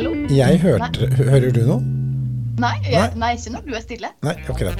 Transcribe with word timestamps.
Hallo? 0.00 0.14
Jeg 0.32 0.60
hørte 0.62 1.10
Hører 1.12 1.50
du 1.52 1.58
noe? 1.68 1.82
Nei, 2.56 2.70
jeg, 2.88 3.10
nei, 3.20 3.34
ikke 3.36 3.50
når 3.52 3.66
du 3.66 3.74
er 3.76 3.82
stille. 3.84 4.08
Nei, 4.24 4.32
akkurat. 4.48 4.78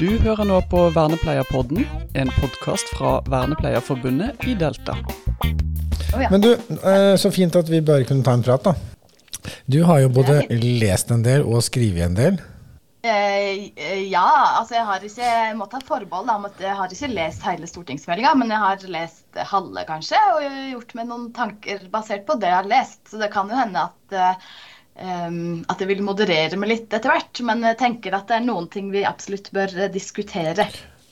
Du 0.00 0.06
hører 0.24 0.48
nå 0.48 0.62
på 0.72 0.86
Vernepleierpodden, 0.94 1.84
en 2.16 2.32
podkast 2.38 2.88
fra 2.96 3.18
Vernepleierforbundet 3.28 4.48
i 4.48 4.56
Delta. 4.56 4.96
Ja. 6.14 6.30
Men 6.32 6.46
du, 6.46 6.54
eh, 6.80 7.12
så 7.20 7.28
fint 7.28 7.60
at 7.60 7.68
vi 7.68 7.82
bare 7.84 8.08
kunne 8.08 8.24
ta 8.24 8.38
en 8.38 8.46
prat, 8.46 8.64
da. 8.64 9.52
Du 9.68 9.82
har 9.84 10.00
jo 10.06 10.08
både 10.08 10.46
lest 10.64 11.12
en 11.12 11.26
del 11.28 11.44
og 11.44 11.60
skrevet 11.68 12.08
en 12.08 12.16
del. 12.16 12.40
Eh, 13.02 13.70
eh, 13.76 14.08
ja, 14.10 14.26
altså 14.58 14.74
jeg 14.74 14.86
har 14.88 15.04
ikke 15.06 15.26
jeg 15.26 15.54
må 15.54 15.68
ta 15.70 15.78
forbehold 15.86 16.30
om 16.32 16.48
at 16.48 16.56
jeg 16.62 16.74
har 16.74 16.90
ikke 16.90 17.10
lest 17.12 17.44
hele 17.46 17.68
stortingsmeldinga, 17.70 18.32
men 18.40 18.50
jeg 18.50 18.62
har 18.64 18.86
lest 18.90 19.38
halve, 19.52 19.84
kanskje, 19.86 20.18
og 20.34 20.58
gjort 20.72 20.96
meg 20.98 21.06
noen 21.06 21.28
tanker 21.36 21.84
basert 21.92 22.26
på 22.26 22.34
det 22.42 22.50
jeg 22.50 22.58
har 22.58 22.72
lest. 22.72 23.04
Så 23.06 23.22
det 23.22 23.30
kan 23.34 23.50
jo 23.50 23.60
hende 23.60 23.86
at, 23.86 24.18
eh, 24.18 25.30
at 25.70 25.84
jeg 25.84 25.90
vil 25.92 26.02
moderere 26.02 26.58
meg 26.58 26.74
litt 26.74 26.98
etter 26.98 27.14
hvert. 27.14 27.44
Men 27.46 27.62
jeg 27.70 27.78
tenker 27.84 28.18
at 28.18 28.26
det 28.30 28.40
er 28.40 28.48
noen 28.48 28.66
ting 28.72 28.90
vi 28.94 29.06
absolutt 29.06 29.52
bør 29.54 29.78
eh, 29.78 29.92
diskutere. 29.94 30.66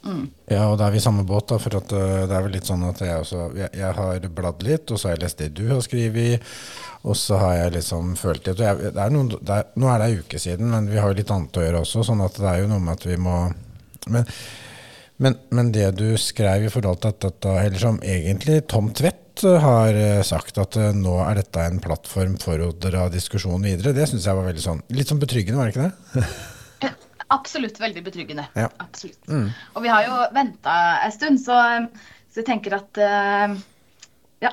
Mm. 0.06 0.26
Ja, 0.52 0.66
og 0.70 0.76
da 0.78 0.86
er 0.86 0.94
vi 0.94 1.00
i 1.00 1.04
samme 1.04 1.24
båt, 1.26 1.48
da, 1.50 1.58
for 1.62 1.76
at, 1.80 1.92
uh, 1.92 2.24
det 2.28 2.36
er 2.36 2.44
vel 2.44 2.54
litt 2.54 2.68
sånn 2.68 2.84
at 2.86 3.02
jeg 3.02 3.22
også 3.24 3.48
jeg, 3.58 3.70
jeg 3.74 3.94
har 3.98 4.28
bladd 4.38 4.62
litt, 4.66 4.92
og 4.92 5.00
så 5.00 5.08
har 5.08 5.16
jeg 5.16 5.24
lest 5.24 5.42
det 5.42 5.50
du 5.58 5.64
har 5.72 5.82
skrevet, 5.84 6.46
og 7.02 7.18
så 7.18 7.40
har 7.42 7.56
jeg 7.60 7.74
liksom 7.80 8.14
følt 8.20 8.46
litt 8.46 8.62
jeg, 8.62 8.92
det 8.94 9.02
er 9.02 9.14
noen, 9.14 9.32
det 9.34 9.58
er, 9.58 9.68
Nå 9.78 9.90
er 9.90 10.02
det 10.02 10.08
ei 10.08 10.22
uke 10.22 10.40
siden, 10.42 10.70
men 10.72 10.88
vi 10.90 11.00
har 11.02 11.10
jo 11.10 11.18
litt 11.18 11.34
annet 11.34 11.58
å 11.58 11.66
gjøre 11.66 11.82
også, 11.82 12.06
sånn 12.06 12.24
at 12.24 12.38
det 12.38 12.48
er 12.52 12.62
jo 12.62 12.70
noe 12.70 12.82
med 12.86 12.96
at 12.96 13.06
vi 13.08 13.18
må 13.20 13.36
Men, 14.14 14.26
men, 15.22 15.38
men 15.50 15.70
det 15.74 15.88
du 15.98 16.08
skrev 16.20 16.66
i 16.66 16.72
forhold 16.72 17.02
til 17.02 17.14
dette, 17.26 17.54
eller 17.64 17.82
som 17.82 17.98
egentlig 18.04 18.60
Tom 18.70 18.92
Tvedt 18.94 19.42
har 19.42 19.96
eh, 19.98 20.22
sagt, 20.24 20.58
at 20.62 20.78
eh, 20.80 20.94
nå 20.96 21.18
er 21.26 21.40
dette 21.42 21.64
en 21.66 21.80
plattform 21.82 22.38
for 22.40 22.62
å 22.62 22.70
dra 22.72 23.08
diskusjonen 23.12 23.66
videre, 23.66 23.92
det 23.96 24.06
syns 24.08 24.28
jeg 24.28 24.38
var 24.38 24.46
veldig 24.48 24.62
sånn 24.62 24.84
Litt 24.96 25.10
sånn 25.10 25.20
betryggende, 25.20 25.58
var 25.58 25.68
det 25.68 25.74
ikke 25.74 25.88
det? 25.90 26.36
Absolutt 27.34 27.80
veldig 27.82 28.02
betryggende. 28.06 28.46
Ja. 28.54 28.68
Absolutt. 28.82 29.22
Mm. 29.26 29.48
Og 29.74 29.82
vi 29.82 29.90
har 29.90 30.06
jo 30.06 30.18
venta 30.36 30.76
en 31.02 31.14
stund, 31.14 31.40
så, 31.42 31.56
så 32.30 32.42
jeg 32.42 32.48
tenker 32.50 32.76
at 32.78 33.00
uh, 33.02 33.56
ja, 34.44 34.52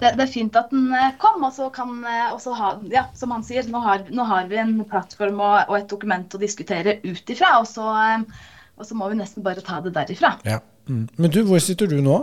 det, 0.00 0.12
det 0.16 0.24
er 0.24 0.32
fint 0.32 0.56
at 0.58 0.72
den 0.72 0.88
eh, 0.96 1.12
kom. 1.20 1.44
Og 1.44 1.52
så 1.56 1.68
kan 1.74 1.98
eh, 2.04 2.28
også 2.32 2.54
ha, 2.56 2.72
ja, 2.92 3.06
som 3.18 3.34
han 3.34 3.44
sier, 3.46 3.66
nå 3.72 3.82
har, 3.84 4.06
nå 4.12 4.26
har 4.28 4.48
vi 4.50 4.60
en 4.62 4.78
plattform 4.88 5.40
og, 5.40 5.58
og 5.66 5.78
et 5.80 5.90
dokument 5.92 6.36
å 6.36 6.40
diskutere 6.42 6.98
ut 7.04 7.34
ifra. 7.36 7.56
Og 7.60 7.68
så, 7.70 7.86
eh, 8.04 8.48
og 8.76 8.88
så 8.88 8.98
må 8.98 9.10
vi 9.12 9.20
nesten 9.20 9.44
bare 9.46 9.64
ta 9.64 9.82
det 9.84 9.94
derifra. 9.96 10.36
Ja. 10.48 10.62
Mm. 10.86 11.06
Men 11.18 11.32
du, 11.34 11.40
hvor 11.48 11.60
sitter 11.62 11.90
du 11.90 11.98
nå? 12.04 12.20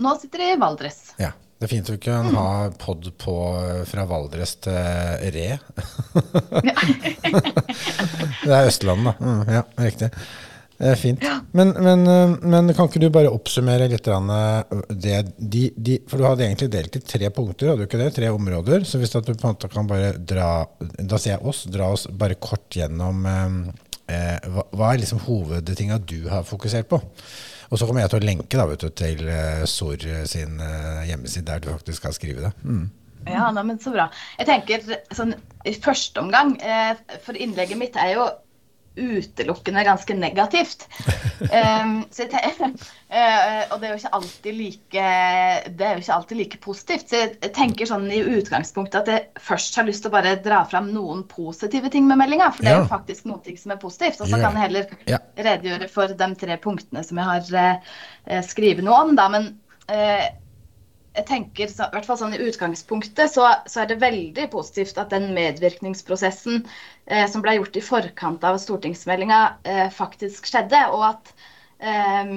Nå 0.00 0.12
sitter 0.20 0.42
jeg 0.44 0.56
i 0.56 0.60
Valdres. 0.60 1.00
Ja, 1.20 1.32
det 1.56 1.64
er 1.64 1.70
fint 1.72 1.88
vi 1.88 1.96
kan 2.04 2.26
ha 2.36 2.68
pod 2.76 3.06
på 3.16 3.34
fra 3.88 4.02
Valdres 4.08 4.58
til 4.66 4.74
Re. 5.32 5.46
det 8.44 8.52
er 8.52 8.68
Østlandet, 8.68 9.08
da. 9.08 9.14
Mm, 9.24 9.40
ja, 9.54 9.62
riktig. 9.80 10.10
Det 10.76 10.90
er 10.92 11.00
fint. 11.00 11.24
Men, 11.56 11.72
men, 11.80 12.04
eh, 12.12 12.34
men 12.44 12.68
kan 12.76 12.90
ikke 12.90 13.00
du 13.00 13.08
bare 13.12 13.32
oppsummere 13.32 13.88
litt 13.88 14.10
eh, 14.12 14.76
det, 14.92 15.22
de, 15.40 15.62
de, 15.72 15.96
For 16.04 16.20
du 16.20 16.26
hadde 16.28 16.44
egentlig 16.44 16.68
delt 16.74 16.98
i 16.98 17.00
tre 17.00 17.30
punkter, 17.32 17.72
hadde 17.72 17.86
du 17.86 17.88
ikke 17.88 18.02
det? 18.02 18.10
Tre 18.18 18.28
områder. 18.34 18.84
Så 18.84 19.00
hvis 19.00 19.16
du 19.16 19.22
på 19.24 19.38
en 19.38 19.54
måte 19.54 19.72
kan 19.72 19.88
bare 19.88 20.12
dra 20.20 20.68
Da 21.00 21.16
sier 21.16 21.38
jeg 21.38 21.48
oss, 21.48 21.64
dra 21.72 21.88
oss 21.96 22.04
bare 22.12 22.36
kort 22.36 22.68
gjennom 22.76 23.24
eh, 23.32 23.48
eh, 24.12 24.36
hva, 24.52 24.68
hva 24.76 24.92
er 24.92 25.06
liksom 25.06 25.24
hovedtinga 25.24 26.02
du 26.04 26.28
har 26.28 26.44
fokusert 26.44 26.92
på? 26.92 27.00
Og 27.70 27.78
så 27.78 27.88
kommer 27.88 28.04
jeg 28.04 28.12
til 28.12 28.22
å 28.22 28.26
lenke 28.26 28.60
da, 28.60 28.66
du, 28.70 28.88
til 28.94 29.26
eh, 29.32 29.64
SOR 29.66 30.06
sin 30.30 30.60
eh, 30.62 31.02
hjemmeside, 31.10 31.46
der 31.48 31.64
du 31.64 31.72
faktisk 31.72 32.02
skal 32.02 32.16
skrive 32.16 32.46
det. 32.46 32.52
Mm. 32.62 32.86
Ja, 33.26 33.48
nei, 33.50 33.64
men 33.66 33.78
så 33.82 33.90
bra. 33.94 34.06
Jeg 34.38 34.46
tenker 34.46 34.84
sånn 35.16 35.34
i 35.66 35.74
første 35.74 36.22
omgang, 36.22 36.54
eh, 36.62 36.94
for 37.24 37.38
innlegget 37.38 37.80
mitt 37.80 37.98
er 37.98 38.12
jo 38.14 38.28
utelukkende 38.96 39.84
ganske 39.86 40.16
negativt. 40.16 40.86
Um, 41.40 41.98
så 42.14 42.24
jeg 42.24 42.30
te 42.32 42.40
eh, 42.42 43.62
og 43.70 43.80
det 43.80 43.88
er 43.88 43.92
jo 43.92 43.98
ikke 44.00 44.14
alltid 44.18 44.56
like 44.56 45.04
det 45.76 45.86
er 45.86 45.96
jo 45.96 46.04
ikke 46.04 46.16
alltid 46.16 46.40
like 46.40 46.60
positivt. 46.64 47.10
Så 47.10 47.22
jeg 47.24 47.52
tenker 47.56 47.88
sånn 47.88 48.08
i 48.12 48.22
utgangspunktet 48.24 49.02
at 49.02 49.12
jeg 49.12 49.44
først 49.48 49.76
har 49.78 49.88
lyst 49.88 50.04
til 50.04 50.12
å 50.12 50.16
bare 50.16 50.36
dra 50.44 50.62
fram 50.68 50.90
noen 50.94 51.22
positive 51.30 51.92
ting 51.92 52.08
med 52.08 52.20
meldinga. 52.22 52.50
For 52.54 52.66
det 52.66 52.72
er 52.72 52.80
jo 52.82 52.88
faktisk 52.90 53.28
noe 53.28 53.56
som 53.60 53.74
er 53.74 53.82
positivt. 53.82 54.22
Og 54.22 54.32
så 54.32 54.40
kan 54.40 54.56
jeg 54.56 54.64
heller 54.66 55.22
redegjøre 55.36 55.90
for 55.92 56.16
de 56.16 56.32
tre 56.40 56.58
punktene 56.62 57.04
som 57.06 57.20
jeg 57.20 57.30
har 57.30 57.78
uh, 57.78 58.42
skrevet 58.46 58.84
noe 58.86 59.04
om. 59.06 59.14
Da. 59.18 59.28
Men 59.32 59.52
eh, 59.92 60.26
jeg 61.16 61.26
tenker, 61.28 61.70
så, 61.72 61.88
i 61.88 61.96
hvert 61.96 62.08
fall 62.08 62.18
sånn 62.20 62.36
i 62.36 62.42
utgangspunktet, 62.44 63.32
så, 63.32 63.48
så 63.70 63.82
er 63.82 63.90
det 63.90 63.98
veldig 64.02 64.46
positivt 64.52 64.98
at 65.00 65.12
den 65.14 65.30
medvirkningsprosessen 65.36 66.62
eh, 67.06 67.24
som 67.30 67.44
ble 67.44 67.56
gjort 67.56 67.78
i 67.78 67.84
forkant 67.84 68.44
av 68.46 68.58
stortingsmeldinga, 68.60 69.40
eh, 69.64 69.86
faktisk 69.94 70.48
skjedde. 70.50 70.82
Og 70.92 71.06
at, 71.08 71.32
eh, 71.80 72.34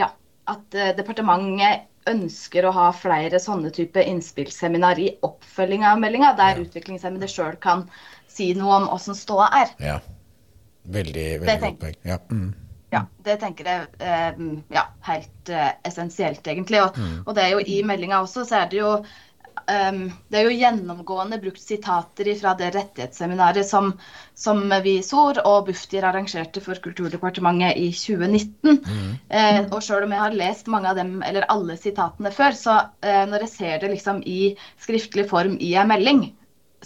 ja, 0.00 0.10
at 0.52 0.76
eh, 0.76 0.92
departementet 0.98 1.88
ønsker 2.06 2.68
å 2.68 2.74
ha 2.76 2.90
flere 2.94 3.40
sånne 3.42 3.72
type 3.74 4.02
innspillsseminar 4.02 5.00
i 5.02 5.08
oppfølginga 5.26 5.94
av 5.94 6.04
meldinga, 6.04 6.34
der 6.38 6.60
utviklingshemmede 6.62 7.30
sjøl 7.30 7.56
kan 7.62 7.88
si 8.30 8.52
noe 8.54 8.82
om 8.82 8.92
åssen 8.94 9.16
ståa 9.18 9.48
er. 9.62 9.74
Ja. 9.82 9.96
Veldig, 10.86 11.26
veldig 11.42 11.60
godt 11.64 11.82
poeng. 11.82 11.98
Ja. 12.06 12.20
Mm. 12.30 12.52
Ja, 12.94 13.02
det 13.26 13.40
tenker 13.42 13.66
jeg 13.66 13.86
eh, 13.98 14.42
ja, 14.74 14.84
helt 15.08 15.50
eh, 15.50 15.72
essensielt, 15.88 16.46
egentlig. 16.46 16.84
Og, 16.84 17.00
og 17.26 17.34
det 17.34 17.46
er 17.46 17.56
jo 17.56 17.64
i 17.64 17.80
meldinga 17.86 18.20
også, 18.22 18.44
så 18.46 18.62
er 18.62 18.70
det 18.70 18.78
jo 18.78 18.92
um, 19.66 20.00
det 20.30 20.38
er 20.38 20.46
jo 20.46 20.54
gjennomgående 20.56 21.38
brukt 21.42 21.62
sitater 21.62 22.30
fra 22.40 22.54
det 22.58 22.70
rettighetsseminaret 22.76 23.66
som, 23.66 23.92
som 24.38 24.62
vi 24.84 24.96
SOR 25.04 25.40
og 25.44 25.66
Bufdir 25.70 26.06
arrangerte 26.06 26.62
for 26.64 26.78
Kulturdepartementet 26.84 27.78
i 27.80 27.90
2019. 27.90 28.80
Eh, 29.28 29.60
og 29.66 29.82
selv 29.82 30.06
om 30.06 30.14
jeg 30.14 30.22
har 30.22 30.38
lest 30.38 30.70
mange 30.72 30.90
av 30.90 30.98
dem, 30.98 31.18
eller 31.26 31.48
alle 31.52 31.78
sitatene 31.80 32.32
før, 32.34 32.56
så 32.56 32.80
eh, 33.02 33.24
når 33.28 33.46
jeg 33.46 33.54
ser 33.54 33.78
det 33.82 33.94
liksom 33.94 34.22
i 34.26 34.54
skriftlig 34.82 35.28
form 35.30 35.56
i 35.60 35.74
en 35.74 35.90
melding, 35.90 36.26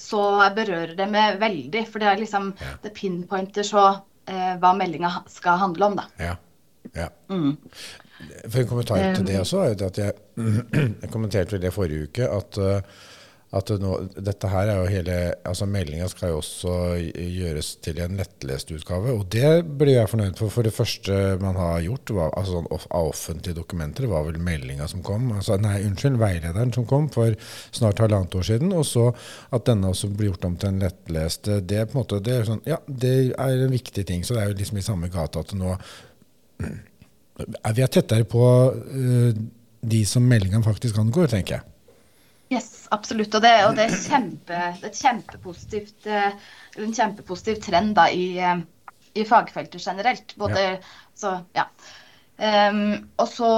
så 0.01 0.23
berører 0.57 0.95
det 0.97 1.09
meg 1.11 1.41
veldig. 1.43 1.85
For 1.91 2.01
det 2.01 2.09
er 2.09 2.23
liksom 2.23 2.55
Det 2.83 2.95
pinpointer 2.97 3.67
så 3.67 3.91
eh, 4.31 4.55
hva 4.63 4.73
meldinga 4.79 5.13
skal 5.31 5.61
handle 5.61 5.91
om, 5.91 5.99
da. 6.01 6.07
Ja. 6.23 6.37
ja. 6.97 7.09
Mm. 7.33 7.57
For 8.47 8.63
en 8.63 8.69
kommentar 8.69 9.15
til 9.17 9.27
det 9.27 9.39
Um, 9.39 9.45
også 9.45 9.63
er 9.65 9.87
at 9.87 9.99
jeg, 9.99 10.13
jeg 11.03 11.11
kommenterte 11.13 11.61
det 11.63 11.73
forrige 11.75 12.09
uke, 12.11 12.29
at, 12.29 12.61
uh, 12.61 13.09
at 13.51 13.71
nå, 13.83 13.97
dette 14.15 14.47
her 14.47 14.69
er 14.71 14.77
jo 14.79 14.91
hele 14.93 15.15
altså 15.49 15.67
Meldinga 15.67 16.07
skal 16.11 16.31
jo 16.31 16.37
også 16.39 16.75
gjøres 17.19 17.73
til 17.83 17.99
en 18.05 18.15
lettlest 18.21 18.71
utgave, 18.77 19.11
og 19.11 19.25
det 19.35 19.65
blir 19.81 19.97
jeg 19.97 20.11
fornøyd 20.13 20.39
for. 20.39 20.53
For 20.55 20.67
det 20.67 20.75
første 20.77 21.17
man 21.43 21.59
har 21.59 21.81
gjort 21.83 22.13
var, 22.15 22.31
altså 22.39 22.61
sånn 22.61 22.69
av 22.71 23.11
offentlige 23.11 23.59
dokumenter, 23.59 24.07
var 24.11 24.29
vel 24.29 24.39
meldinga 24.47 24.87
som 24.91 25.03
kom, 25.07 25.33
altså, 25.35 25.59
nei, 25.59 25.81
unnskyld, 25.89 26.21
veilederen 26.21 26.71
som 26.77 26.87
kom 26.91 27.09
for 27.11 27.35
snart 27.75 28.03
halvannet 28.05 28.39
år 28.39 28.47
siden, 28.53 28.71
og 28.77 28.87
så 28.87 29.09
at 29.51 29.67
denne 29.67 29.91
også 29.91 30.13
blir 30.15 30.31
gjort 30.31 30.47
om 30.47 30.55
til 30.61 30.71
en 30.71 30.85
lettlest. 30.85 31.51
Det, 31.67 31.83
på 31.91 31.97
en 31.97 32.03
måte, 32.05 32.23
det, 32.23 32.37
er 32.37 32.49
sånn, 32.53 32.63
ja, 32.71 32.79
det 32.87 33.17
er 33.35 33.65
en 33.67 33.75
viktig 33.75 34.07
ting, 34.07 34.23
så 34.23 34.37
det 34.37 34.45
er 34.45 34.53
jo 34.53 34.61
liksom 34.63 34.79
i 34.79 34.87
samme 34.87 35.11
gata 35.11 35.43
at 35.43 35.57
nå 35.59 35.75
er 37.41 37.75
vi 37.75 37.83
er 37.83 37.91
tettere 37.91 38.27
på 38.29 38.47
uh, 38.71 39.31
de 39.81 40.01
som 40.07 40.25
meldinga 40.29 40.61
faktisk 40.63 40.99
angår, 41.01 41.31
tenker 41.33 41.59
jeg. 41.59 41.67
Yes, 42.51 42.89
absolutt. 42.91 43.35
Og 43.35 43.45
det, 43.45 43.53
og 43.69 43.77
det 43.79 43.87
er, 43.87 43.93
kjempe, 43.95 44.61
det 44.81 44.83
er 44.83 44.91
et 44.91 44.99
kjempepositivt, 44.99 46.07
eh, 46.11 46.33
en 46.83 46.95
kjempepositiv 46.97 47.61
trend 47.63 47.95
da, 47.99 48.09
i, 48.11 48.33
eh, 48.43 48.65
i 49.15 49.27
fagfeltet 49.27 49.85
generelt. 49.85 50.35
Både, 50.41 50.65
så, 51.19 51.37
ja. 51.55 51.69
Um, 52.41 53.11
og 53.21 53.27
så 53.29 53.53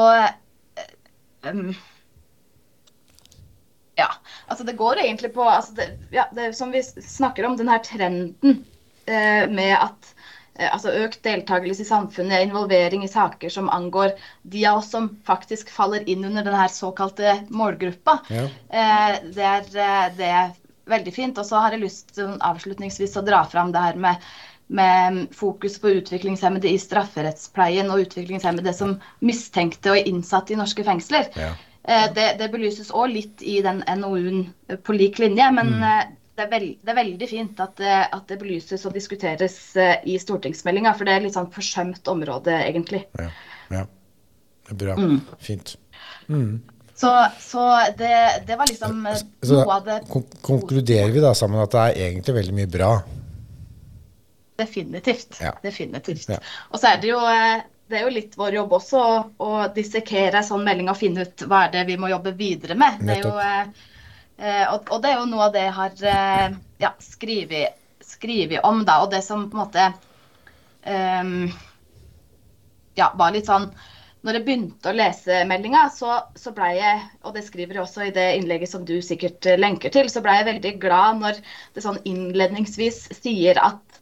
ehm, 1.47 1.73
Ja. 3.95 4.09
Altså, 4.51 4.65
det 4.67 4.75
går 4.77 5.05
egentlig 5.05 5.31
på 5.37 5.45
altså 5.47 5.77
det, 5.77 5.85
ja, 6.11 6.25
det, 6.35 6.49
Som 6.59 6.73
vi 6.75 6.83
snakker 6.83 7.47
om, 7.47 7.55
den 7.57 7.71
her 7.71 7.79
trenden 7.79 8.35
uh, 8.43 9.45
med 9.53 9.77
at 9.77 10.15
altså 10.59 10.93
økt 11.05 11.23
deltakelse 11.25 11.83
i 11.83 11.89
samfunnet, 11.89 12.45
involvering 12.45 13.05
i 13.05 13.11
saker 13.11 13.53
som 13.53 13.71
angår 13.73 14.13
de 14.43 14.67
av 14.69 14.83
oss 14.83 14.91
som 14.93 15.09
faktisk 15.25 15.71
faller 15.73 16.05
inn 16.11 16.25
under 16.29 16.45
den 16.45 16.57
her 16.57 16.69
såkalte 16.69 17.39
målgruppa. 17.49 18.19
Ja. 18.29 18.45
Eh, 18.69 19.17
det, 19.33 19.47
er, 19.49 19.65
eh, 19.73 20.13
det 20.19 20.29
er 20.29 20.53
veldig 20.93 21.15
fint. 21.15 21.41
Og 21.41 21.49
så 21.49 21.63
har 21.65 21.73
jeg 21.73 21.87
lyst 21.87 22.15
til 22.19 22.37
avslutningsvis 22.45 23.17
å 23.17 23.25
dra 23.25 23.45
fram 23.49 23.73
det 23.73 23.81
her 23.87 24.01
med, 24.05 24.31
med 24.69 25.25
fokus 25.37 25.79
på 25.81 25.97
utviklingshemmede 26.03 26.69
i 26.69 26.79
strafferettspleien 26.81 27.91
og 27.93 28.05
utviklingshemmede 28.07 28.77
som 28.77 28.99
mistenkte 29.25 29.97
og 29.97 30.09
innsatte 30.09 30.53
i 30.53 30.61
norske 30.61 30.85
fengsler. 30.85 31.33
Ja. 31.37 31.55
Eh, 31.89 32.11
Det, 32.15 32.35
det 32.39 32.53
belyses 32.53 32.93
òg 32.93 33.15
litt 33.17 33.41
i 33.43 33.63
den 33.65 33.81
NOU-en 33.89 34.51
på 34.85 35.01
lik 35.01 35.19
linje, 35.19 35.49
men 35.57 35.79
eh, 35.81 36.11
det, 36.37 36.45
er 36.47 36.51
veld, 36.51 36.75
det 36.81 36.93
er 36.93 36.99
veldig 36.99 37.29
fint 37.29 37.63
at 37.63 37.75
det, 37.81 37.97
at 38.17 38.29
det 38.31 38.39
belyses 38.41 38.87
og 38.89 38.95
diskuteres 38.97 39.57
eh, 39.77 39.97
i 40.09 40.19
stortingsmeldinga, 40.21 40.95
for 40.97 41.09
det 41.09 41.17
er 41.17 41.27
litt 41.27 41.37
sånn 41.37 41.51
forsømt 41.53 42.09
område, 42.13 42.55
egentlig. 42.65 43.05
Ja. 43.21 43.29
ja. 43.75 43.87
Det 44.67 44.77
er 44.77 44.81
bra. 44.85 44.97
Mm. 44.97 45.19
Fint. 45.43 45.75
Så, 46.95 47.27
så 47.41 47.67
det, 47.99 48.15
det, 48.47 48.57
var 48.57 48.71
liksom 48.71 49.07
eh, 49.07 49.19
så 49.43 49.59
noe 49.59 49.75
av 49.75 49.89
det 49.89 49.99
konkluderer 50.45 51.11
vi 51.11 51.25
da 51.25 51.33
sammen 51.35 51.63
at 51.65 51.75
det 51.75 51.83
er 51.83 52.01
egentlig 52.09 52.37
veldig 52.37 52.57
mye 52.61 52.71
bra? 52.71 52.93
Definitivt. 54.63 55.41
Ja. 55.43 55.57
Definitivt. 55.65 56.29
Ja. 56.31 56.39
Og 56.71 56.79
så 56.79 56.93
er 56.93 57.01
det 57.03 57.11
jo 57.11 57.21
eh, 57.27 57.65
det 57.91 57.99
er 57.99 58.07
jo 58.07 58.13
litt 58.15 58.37
vår 58.39 58.57
jobb 58.57 58.77
også 58.79 59.01
å, 59.03 59.17
å 59.45 59.51
dissekere 59.75 60.41
en 60.41 60.47
sånn 60.47 60.63
melding 60.65 60.89
og 60.89 60.97
finne 61.01 61.27
ut 61.27 61.45
hva 61.49 61.67
er 61.67 61.75
det 61.75 61.83
vi 61.91 61.99
må 62.01 62.09
jobbe 62.13 62.33
videre 62.39 62.77
med. 62.79 63.03
Det 63.03 63.19
er 63.19 63.27
jo, 63.27 63.35
eh, 63.43 63.91
og, 64.43 64.89
og, 64.91 64.99
det 65.03 65.13
er 65.13 65.21
jo 65.21 65.29
noe 65.31 65.47
av 65.49 65.55
det 65.55 65.65
jeg 65.67 65.75
har 65.79 66.05
eh, 66.13 66.59
ja, 66.83 66.93
skrevet, 67.03 67.79
om, 68.63 68.83
da. 68.87 69.01
Og 69.05 69.11
det 69.13 69.23
som 69.27 69.49
på 69.51 69.59
en 69.59 69.63
måte 69.63 69.89
um, 70.87 71.47
ja, 72.99 73.13
var 73.19 73.35
litt 73.35 73.49
sånn 73.51 73.71
når 74.23 74.37
jeg 74.39 74.45
begynte 74.47 74.91
å 74.91 74.95
lese 74.95 75.41
meldinga, 75.51 75.89
så, 75.91 76.21
så 76.39 76.53
blei 76.55 76.77
jeg, 76.77 77.01
og 77.27 77.35
det 77.35 77.43
skriver 77.43 77.75
jeg 77.75 77.83
også 77.83 78.05
i 78.07 78.13
det 78.15 78.27
innlegget 78.37 78.71
som 78.71 78.85
du 78.87 79.01
sikkert 79.03 79.49
lenker 79.59 79.91
til, 79.91 80.07
så 80.13 80.23
blei 80.23 80.37
jeg 80.39 80.47
veldig 80.53 80.73
glad 80.85 81.19
når 81.19 81.41
det 81.75 81.83
sånn 81.83 81.99
innledningsvis 82.07 83.09
sier 83.19 83.59
at 83.59 83.93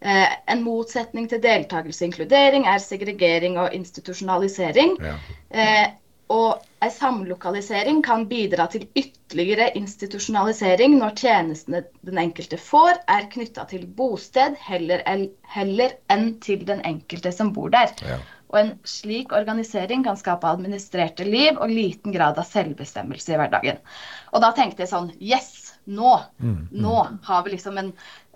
Eh, 0.00 0.32
en 0.46 0.60
motsetning 0.62 1.26
til 1.26 1.40
deltakelse 1.42 2.04
og 2.04 2.12
inkludering 2.12 2.68
er 2.70 2.78
segregering 2.82 3.56
og 3.58 3.72
institusjonalisering. 3.74 4.94
Ja. 5.02 5.16
Eh, 5.50 5.86
og 6.28 6.64
en 6.84 6.90
samlokalisering 6.92 8.02
kan 8.04 8.26
bidra 8.28 8.68
til 8.70 8.84
ytterligere 8.96 9.70
institusjonalisering 9.78 10.98
når 11.00 11.16
tjenestene 11.18 11.82
den 12.06 12.20
enkelte 12.20 12.58
får, 12.60 13.00
er 13.10 13.30
knytta 13.32 13.64
til 13.70 13.86
bosted 13.98 14.58
heller, 14.62 15.02
heller, 15.54 15.96
enn 16.12 16.34
til 16.44 16.66
den 16.68 16.84
enkelte 16.86 17.32
som 17.34 17.54
bor 17.56 17.72
der. 17.72 17.94
Ja. 18.04 18.20
Og 18.48 18.60
en 18.60 18.70
slik 18.88 19.32
organisering 19.36 20.04
kan 20.04 20.20
skape 20.20 20.48
administrerte 20.48 21.26
liv 21.26 21.58
og 21.58 21.72
liten 21.72 22.14
grad 22.14 22.38
av 22.40 22.48
selvbestemmelse 22.48 23.34
i 23.34 23.40
hverdagen. 23.40 23.80
Og 24.32 24.44
da 24.44 24.52
tenkte 24.56 24.84
jeg 24.84 24.92
sånn 24.92 25.10
Yes! 25.18 25.74
Nå, 25.88 26.18
mm, 26.36 26.48
mm. 26.52 26.64
nå 26.84 26.96
har 27.24 27.44
vi 27.46 27.54
liksom 27.54 27.78
en 27.80 27.86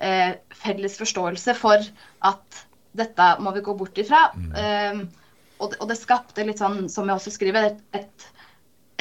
eh, 0.01 0.39
felles 0.57 0.95
forståelse 0.97 1.53
for 1.59 1.85
at 2.25 2.63
dette 2.97 3.27
må 3.45 3.53
vi 3.53 3.65
gå 3.67 3.75
bort 3.77 3.99
ifra. 4.01 4.31
Mm. 4.33 4.55
Um, 4.57 5.03
og, 5.63 5.77
og, 5.79 5.87
det 5.91 5.99
skapte 6.01 6.45
litt 6.47 6.63
sånn, 6.63 6.87
som 6.93 7.09
jeg 7.09 7.21
også 7.21 7.33
skriver, 7.35 7.71
et, 7.71 8.03
et 8.03 8.27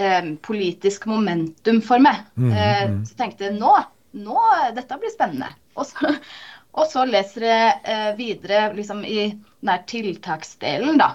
um, 0.01 0.35
politisk 0.45 1.07
momentum 1.09 1.81
for 1.85 2.03
meg. 2.03 2.23
Mm, 2.35 2.53
uh, 2.53 2.93
så 3.09 3.17
tenkte 3.19 3.47
jeg 3.47 3.57
nå, 3.57 3.73
nå, 4.21 4.37
dette 4.77 4.99
blir 5.01 5.13
spennende. 5.13 5.51
Og 5.79 5.89
så, 5.89 6.13
og 6.77 6.87
så 6.91 7.07
leser 7.09 7.47
jeg 7.47 7.75
uh, 7.87 8.11
videre 8.19 8.69
liksom 8.77 9.03
i 9.05 9.19
den 9.33 9.71
der 9.71 9.83
tiltaksdelen, 9.89 11.01
da. 11.01 11.13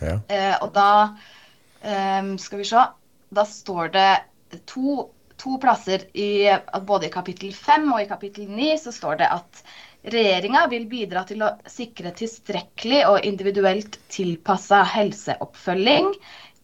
Ja. 0.00 0.20
Uh, 0.28 0.54
og 0.66 0.70
da 0.76 0.90
um, 1.80 2.34
skal 2.36 2.60
vi 2.60 2.66
se 2.68 2.82
Da 3.32 3.46
står 3.48 3.94
det 3.94 4.10
to 4.68 5.06
to 5.40 5.58
plasser 5.60 6.04
i 6.16 6.48
både 6.88 7.08
i 7.08 7.12
kapittel 7.12 7.52
5 7.52 7.90
og 7.92 8.02
i 8.02 8.08
kapittel 8.08 8.48
9 8.48 8.70
så 8.80 8.92
står 8.94 9.18
det 9.20 9.26
at 9.34 9.62
regjeringa 10.06 10.66
vil 10.70 10.86
bidra 10.90 11.24
til 11.26 11.42
å 11.42 11.52
sikre 11.70 12.12
tilstrekkelig 12.16 13.02
og 13.10 13.24
individuelt 13.26 13.98
tilpassa 14.12 14.82
helseoppfølging, 14.94 16.12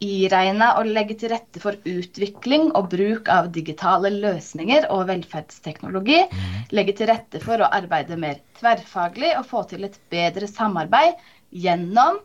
iregne 0.02 0.68
og 0.80 0.88
legge 0.90 1.14
til 1.20 1.30
rette 1.30 1.62
for 1.62 1.78
utvikling 1.86 2.70
og 2.78 2.88
bruk 2.94 3.30
av 3.30 3.52
digitale 3.54 4.10
løsninger 4.14 4.88
og 4.90 5.06
velferdsteknologi, 5.10 6.18
mm. 6.26 6.58
legge 6.74 6.96
til 6.98 7.10
rette 7.12 7.42
for 7.42 7.62
å 7.62 7.70
arbeide 7.70 8.18
mer 8.18 8.40
tverrfaglig 8.58 9.34
og 9.38 9.46
få 9.50 9.64
til 9.70 9.86
et 9.86 9.98
bedre 10.12 10.50
samarbeid 10.50 11.18
gjennom 11.54 12.18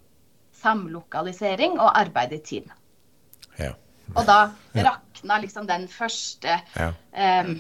samlokalisering 0.58 1.78
og 1.78 1.92
arbeid 1.94 2.34
i 2.34 2.42
team. 2.50 2.70
Ja. 3.62 3.74
Og 4.16 4.24
da 4.26 4.52
rakna 4.74 5.42
liksom 5.44 5.68
den 5.68 5.90
første 5.92 6.62
ja. 6.78 6.94
Um, 7.12 7.58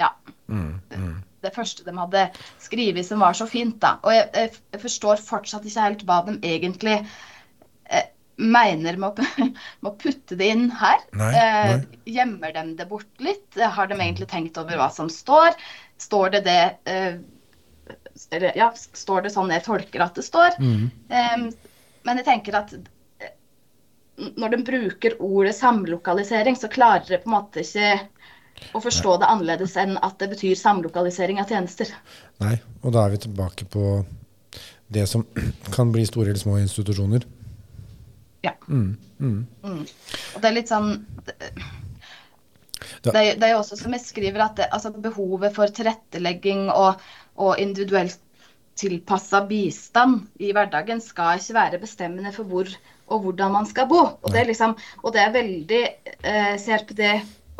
ja 0.00 0.08
mm, 0.48 0.78
mm. 0.96 1.16
Det 1.40 1.52
første 1.54 1.84
de 1.86 1.96
hadde 1.96 2.26
skrevet 2.60 3.06
som 3.06 3.22
var 3.24 3.36
så 3.36 3.46
fint, 3.48 3.78
da. 3.82 3.96
Og 4.04 4.14
jeg, 4.14 4.52
jeg 4.74 4.82
forstår 4.82 5.22
fortsatt 5.24 5.66
ikke 5.68 5.86
helt 5.86 6.04
hva 6.08 6.20
de 6.26 6.36
egentlig 6.46 6.98
eh, 7.88 8.08
mener 8.36 9.00
med 9.00 9.20
å, 9.22 9.28
med 9.48 9.90
å, 9.90 9.96
putte 10.00 10.38
det 10.40 10.52
inn 10.54 10.68
her. 10.82 11.02
Nei, 11.12 11.32
nei. 11.32 11.42
Eh, 11.46 11.88
gjemmer 12.18 12.54
de 12.56 12.64
det 12.78 12.88
bort 12.90 13.24
litt? 13.24 13.48
Har 13.56 13.90
de 13.90 13.98
egentlig 13.98 14.30
tenkt 14.32 14.60
over 14.60 14.80
hva 14.80 14.90
som 14.94 15.10
står? 15.12 15.56
Står 16.00 16.36
det 16.36 16.44
det 16.48 16.62
eh, 16.90 17.20
Ja, 18.56 18.70
står 18.76 19.26
det 19.26 19.34
sånn 19.34 19.52
jeg 19.52 19.64
tolker 19.64 20.04
at 20.04 20.18
det 20.18 20.26
står? 20.26 20.56
Mm. 20.60 20.90
Men 22.04 22.20
jeg 22.20 22.26
tenker 22.26 22.56
at 22.58 22.74
når 24.36 24.48
de 24.52 24.58
bruker 24.64 25.16
ordet 25.22 25.54
samlokalisering, 25.56 26.56
så 26.56 26.68
klarer 26.68 27.06
de 27.08 27.18
på 27.22 27.30
en 27.30 27.36
måte 27.38 27.64
ikke 27.64 27.94
å 28.74 28.82
forstå 28.82 29.16
det 29.20 29.28
annerledes 29.30 29.76
enn 29.80 29.96
at 30.04 30.18
det 30.22 30.30
betyr 30.32 30.58
samlokalisering 30.58 31.40
av 31.42 31.50
tjenester. 31.50 31.90
Nei, 32.42 32.56
og 32.84 32.94
da 32.94 33.04
er 33.04 33.14
vi 33.14 33.22
tilbake 33.26 33.68
på 33.70 33.84
det 34.92 35.06
som 35.10 35.26
kan 35.76 35.92
bli 35.94 36.06
store 36.08 36.32
eller 36.32 36.42
små 36.42 36.58
institusjoner. 36.60 37.26
Ja. 38.46 38.54
Mm, 38.68 38.96
mm. 39.18 39.38
Mm. 39.64 39.84
Og 40.34 40.40
det 40.40 40.48
er 40.48 40.56
litt 40.56 40.70
sånn 40.70 40.94
det, 43.04 43.12
det, 43.12 43.44
er 43.44 43.52
jo 43.52 43.60
også 43.60 43.76
som 43.76 43.92
jeg 43.96 44.04
skriver, 44.04 44.40
at 44.44 44.56
det, 44.56 44.70
altså 44.72 44.92
behovet 44.92 45.54
for 45.56 45.72
tilrettelegging 45.76 46.68
og, 46.72 47.00
og 47.40 47.60
individuelt 47.60 48.20
tilpassa 48.80 49.42
bistand 49.44 50.24
i 50.40 50.54
hverdagen 50.56 51.02
skal 51.04 51.40
ikke 51.40 51.56
være 51.58 51.80
bestemmende 51.82 52.32
for 52.32 52.48
hvor 52.48 52.70
og 53.10 53.24
hvordan 53.24 53.52
man 53.52 53.66
skal 53.66 53.88
bo. 53.90 54.00
Og 54.22 54.32
det 54.32 54.44
er, 54.44 54.48
liksom, 54.50 54.76
og 55.02 55.14
det 55.14 55.22
er 55.22 55.34
veldig 55.34 55.80
eh, 56.22 56.54
CRPD 56.62 57.02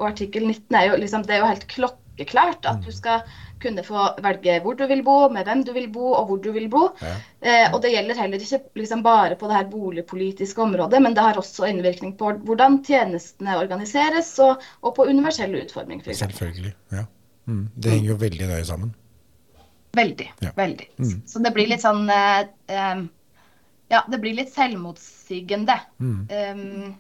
og 0.01 0.09
artikkel 0.13 0.49
19 0.49 0.77
er 0.77 0.89
jo, 0.89 0.99
liksom, 1.01 1.25
det 1.29 1.37
er 1.37 1.43
jo 1.45 1.51
helt 1.51 1.67
klokkeklart 1.71 2.67
at 2.69 2.83
du 2.85 2.91
skal 2.95 3.25
kunne 3.61 3.85
få 3.85 4.07
velge 4.25 4.55
hvor 4.65 4.77
du 4.79 4.87
vil 4.89 5.03
bo, 5.05 5.17
med 5.33 5.45
hvem 5.45 5.63
du 5.67 5.75
vil 5.77 5.91
bo 5.93 6.15
og 6.17 6.31
hvor 6.31 6.41
du 6.41 6.49
vil 6.55 6.71
bo. 6.73 6.87
Ja. 7.05 7.13
Eh, 7.41 7.67
og 7.75 7.83
det 7.85 7.93
gjelder 7.93 8.23
heller 8.23 8.41
ikke 8.47 8.63
liksom, 8.81 9.05
bare 9.05 9.37
på 9.37 9.51
det 9.51 9.59
her 9.59 9.69
boligpolitiske 9.69 10.65
området, 10.65 11.03
men 11.05 11.17
det 11.17 11.27
har 11.27 11.41
også 11.41 11.69
innvirkning 11.69 12.17
på 12.21 12.33
hvordan 12.49 12.81
tjenestene 12.87 13.59
organiseres, 13.61 14.33
og, 14.41 14.65
og 14.81 14.97
på 14.97 15.09
universell 15.11 15.55
utforming. 15.61 16.03
For 16.05 16.17
Selvfølgelig. 16.17 16.75
ja. 16.97 17.07
Mm. 17.51 17.65
Det 17.75 17.91
henger 17.91 18.13
jo 18.13 18.19
veldig 18.21 18.47
nøye 18.47 18.65
sammen. 18.65 18.91
Veldig. 19.97 20.29
Ja. 20.45 20.51
veldig. 20.57 20.87
Mm. 21.03 21.17
Så 21.27 21.41
det 21.43 21.51
blir 21.57 21.67
litt 21.69 21.83
sånn 21.83 22.05
eh, 22.15 22.45
eh 22.71 23.09
ja, 23.91 24.05
det 24.07 24.21
blir 24.23 24.37
litt 24.39 24.53
selvmotsigende. 24.55 25.75
Mm. 25.99 26.19
Um, 26.31 26.91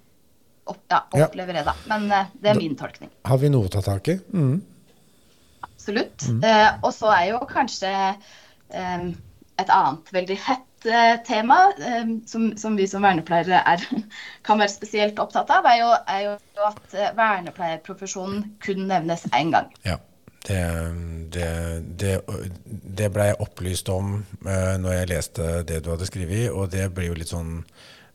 opp, 0.68 0.82
ja, 0.90 1.04
opplever 1.24 1.60
jeg, 1.60 1.66
da. 1.68 1.76
Men 1.90 2.08
uh, 2.12 2.32
det 2.42 2.52
er 2.52 2.60
min 2.60 2.76
tolkning. 2.78 3.12
Har 3.28 3.40
vi 3.42 3.50
noe 3.52 3.68
å 3.68 3.72
ta 3.72 3.82
tak 3.84 4.10
i? 4.12 4.18
Mm. 4.34 4.58
Absolutt. 5.66 6.26
Mm. 6.28 6.42
Uh, 6.44 6.68
og 6.84 6.92
så 6.94 7.12
er 7.14 7.30
jo 7.32 7.40
kanskje 7.50 7.92
um, 8.74 9.14
et 9.60 9.72
annet 9.72 10.12
veldig 10.14 10.36
hett 10.44 10.86
uh, 10.88 11.16
tema 11.26 11.58
um, 11.78 12.12
som, 12.28 12.50
som, 12.60 12.76
vi 12.76 12.86
som 12.90 13.04
vernepleiere 13.04 13.62
er, 13.72 13.86
kan 14.46 14.60
være 14.60 14.74
spesielt 14.74 15.18
opptatt 15.22 15.50
av, 15.54 15.66
er 15.68 15.80
jo, 15.82 15.90
er 16.04 16.22
jo 16.28 16.36
at 16.68 16.94
vernepleierprofesjonen 17.16 18.46
kun 18.64 18.86
nevnes 18.90 19.26
én 19.32 19.52
gang. 19.56 19.72
Ja. 19.88 19.98
Det, 20.40 20.56
det, 21.28 21.48
det, 22.00 22.12
det 22.96 23.10
ble 23.12 23.26
jeg 23.28 23.40
opplyst 23.44 23.90
om 23.92 24.22
uh, 24.46 24.76
når 24.80 24.94
jeg 24.94 25.10
leste 25.10 25.48
det 25.68 25.82
du 25.84 25.90
hadde 25.92 26.08
skrevet, 26.08 26.48
og 26.48 26.70
det 26.72 26.86
blir 26.96 27.10
jo 27.10 27.18
litt 27.18 27.32
sånn 27.32 27.58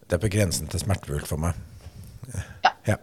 Det 0.06 0.18
er 0.18 0.22
på 0.22 0.30
grensen 0.34 0.70
til 0.70 0.82
smertefullt 0.82 1.30
for 1.30 1.42
meg. 1.42 1.58
Ja. 2.86 2.98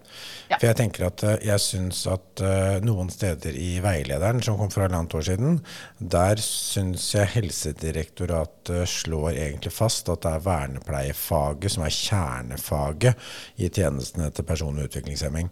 ja. 0.50 0.56
For 0.58 0.68
jeg 0.68 0.78
tenker 0.78 1.06
at 1.08 1.24
uh, 1.26 1.34
jeg 1.42 1.62
syns 1.62 2.02
at 2.10 2.42
uh, 2.44 2.76
noen 2.84 3.10
steder 3.12 3.56
i 3.58 3.76
veilederen, 3.82 4.42
som 4.44 4.58
kom 4.60 4.70
for 4.72 4.84
halvannet 4.84 5.16
år 5.18 5.26
siden, 5.26 5.60
der 5.98 6.42
syns 6.44 7.08
jeg 7.14 7.30
Helsedirektoratet 7.34 8.88
slår 8.90 9.32
egentlig 9.32 9.74
fast 9.74 10.10
at 10.12 10.24
det 10.24 10.34
er 10.36 10.44
vernepleiefaget 10.46 11.76
som 11.76 11.86
er 11.86 11.96
kjernefaget 11.96 13.30
i 13.58 13.70
tjenestene 13.72 14.30
til 14.30 14.48
personlig 14.48 14.82
med 14.82 14.92
utviklingshemming. 14.92 15.50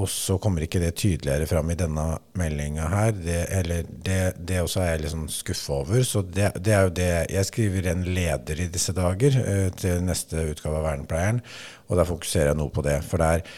Og 0.00 0.08
så 0.08 0.38
kommer 0.40 0.64
ikke 0.64 0.80
det 0.80 0.94
tydeligere 0.96 1.48
fram 1.48 1.70
i 1.72 1.76
denne 1.76 2.04
meldinga 2.38 2.86
her. 2.88 3.10
Det, 3.16 3.40
eller 3.58 3.88
det, 3.90 4.20
det, 4.48 4.60
også 4.62 4.80
er 4.80 4.94
jeg 4.94 5.02
litt 5.02 5.12
sånn 5.12 5.26
skuffa 5.32 5.80
over. 5.82 6.04
Så 6.08 6.22
det, 6.24 6.52
det, 6.56 6.72
er 6.76 6.86
jo 6.86 6.94
det 6.96 7.10
Jeg 7.34 7.48
skriver 7.50 7.90
en 7.90 8.06
leder 8.08 8.62
i 8.64 8.70
disse 8.72 8.94
dager 8.96 9.36
uh, 9.36 9.66
til 9.76 10.00
neste 10.06 10.46
utgave 10.54 10.80
av 10.80 10.86
Vernepleieren, 10.88 11.42
og 11.88 12.00
der 12.00 12.08
fokuserer 12.08 12.52
jeg 12.52 12.60
noe 12.62 12.72
på 12.72 12.84
det. 12.86 12.96
For 13.06 13.20
det 13.20 13.28
er, 13.34 13.52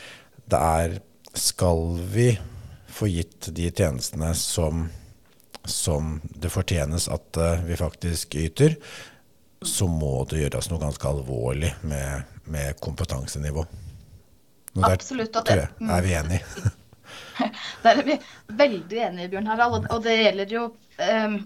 det 0.51 0.65
er 0.73 0.99
Skal 1.39 1.95
vi 2.13 2.33
få 2.93 3.09
gitt 3.09 3.49
de 3.57 3.71
tjenestene 3.71 4.35
som, 4.37 4.83
som 5.65 6.19
det 6.35 6.51
fortjenes 6.53 7.07
at 7.13 7.39
uh, 7.41 7.63
vi 7.69 7.79
faktisk 7.79 8.35
yter, 8.41 8.77
så 9.63 9.87
må 9.87 10.27
det 10.27 10.43
gjøres 10.43 10.73
noe 10.73 10.83
ganske 10.83 11.07
alvorlig 11.07 11.71
med, 11.87 12.27
med 12.51 12.75
kompetansenivå. 12.83 13.63
Der 14.75 14.95
Absolutt. 14.95 15.37
Og 15.37 15.45
det, 15.47 15.59
er 15.81 16.05
vi 16.05 16.15
enige. 16.17 16.71
der 17.85 17.99
er 17.99 18.07
vi 18.07 18.17
veldig 18.63 19.03
enige, 19.09 19.29
Bjørn 19.35 19.51
Harald. 19.53 19.91
Og 19.93 20.03
det 20.05 20.17
gjelder 20.23 20.55
jo 20.57 20.65
um, 20.71 21.37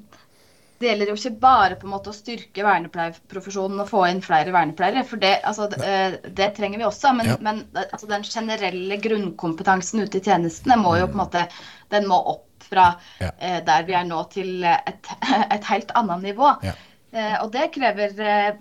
det 0.79 0.91
gjelder 0.91 1.09
jo 1.09 1.15
ikke 1.17 1.41
bare 1.41 1.77
på 1.81 1.87
en 1.89 1.93
måte 1.95 2.13
å 2.13 2.17
styrke 2.17 2.65
vernepleierprofesjonen 2.67 3.81
og 3.81 3.89
få 3.89 4.03
inn 4.11 4.19
flere 4.25 4.53
vernepleiere, 4.53 5.07
for 5.09 5.23
det, 5.23 5.39
altså, 5.49 5.71
det, 5.73 6.33
det 6.37 6.51
trenger 6.59 6.83
vi 6.83 6.85
også. 6.85 7.15
Men, 7.17 7.31
Ja. 7.31 7.37
men 7.41 7.63
altså, 7.73 8.09
den 8.11 8.27
generelle 8.29 8.99
grunnkompetansen 9.01 10.05
ute 10.05 10.21
i 10.21 10.27
tjenestene 10.27 10.77
må 10.77 10.99
jo 11.01 11.09
på 11.09 11.17
en 11.17 11.23
måte 11.23 11.47
den 11.95 12.09
må 12.11 12.19
opp 12.35 12.67
fra 12.67 12.91
Ja. 13.23 13.31
eh, 13.39 13.63
der 13.65 13.87
vi 13.89 13.95
er 13.97 14.05
nå 14.05 14.21
til 14.35 14.65
et, 14.69 15.09
et 15.57 15.65
helt 15.71 15.97
annet 15.97 16.29
nivå. 16.29 16.53
Ja. 16.67 16.77
Eh, 17.17 17.37
og 17.41 17.53
det 17.57 17.71
krever 17.73 18.21
eh, 18.21 18.57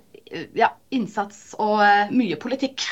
ja, 0.58 0.70
innsats 0.96 1.54
og 1.62 1.80
eh, 1.84 2.12
mye 2.16 2.38
politikk. 2.42 2.84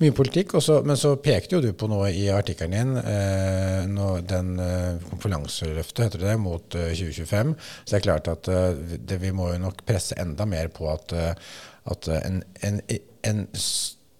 Mye 0.00 0.14
politikk, 0.16 0.56
også, 0.60 0.80
men 0.86 0.98
så 1.00 1.14
pekte 1.22 1.58
jo 1.58 1.62
du 1.64 1.70
på 1.76 1.88
noe 1.90 2.10
i 2.14 2.26
artikkelen 2.32 2.74
din, 2.74 2.94
eh, 3.00 3.82
nå, 3.90 4.08
den 4.28 4.54
eh, 4.62 5.02
konferanseløftet, 5.10 6.04
heter 6.06 6.24
det 6.26 6.38
mot 6.42 6.78
eh, 6.78 6.92
2025. 6.94 7.54
Så 7.82 7.90
det 7.90 8.00
er 8.00 8.06
klart 8.06 8.30
at 8.32 8.50
eh, 8.52 8.96
det, 8.98 9.20
vi 9.22 9.34
må 9.34 9.52
jo 9.52 9.60
nok 9.66 9.84
presse 9.88 10.18
enda 10.20 10.46
mer 10.48 10.72
på 10.74 10.88
at, 10.92 11.14
eh, 11.16 11.60
at 11.94 12.10
en, 12.20 12.40
en, 12.66 12.80
en 13.28 13.44